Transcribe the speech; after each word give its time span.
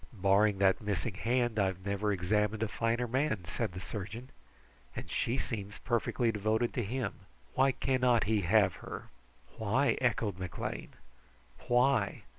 "Barring 0.13 0.57
that 0.57 0.81
missing 0.81 1.13
hand, 1.13 1.59
I 1.59 1.75
never 1.85 2.11
examined 2.11 2.63
a 2.63 2.67
finer 2.67 3.07
man," 3.07 3.45
said 3.45 3.71
the 3.73 3.79
surgeon, 3.79 4.31
"and 4.95 5.07
she 5.11 5.37
seemed 5.37 5.77
perfectly 5.83 6.31
devoted 6.31 6.73
to 6.73 6.83
him; 6.83 7.27
why 7.53 7.73
cannot 7.73 8.23
he 8.23 8.41
have 8.41 8.77
her?" 8.77 9.09
"Why?" 9.59 9.99
echoed 10.01 10.39
McLean. 10.39 10.93
"Why? 11.67 12.23